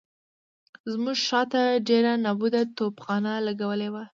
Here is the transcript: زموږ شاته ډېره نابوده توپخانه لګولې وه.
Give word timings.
زموږ 0.91 1.17
شاته 1.27 1.61
ډېره 1.87 2.11
نابوده 2.25 2.61
توپخانه 2.77 3.33
لګولې 3.47 3.89
وه. 3.93 4.03